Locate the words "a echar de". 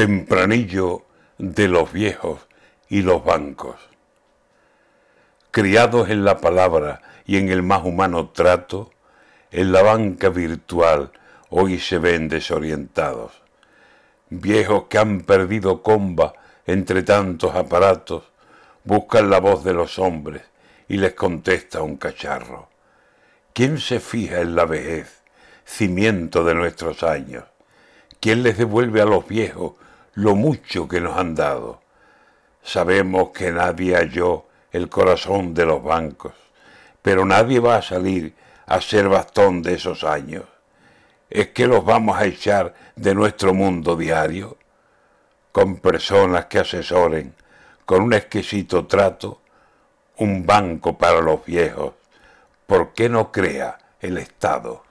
42.18-43.14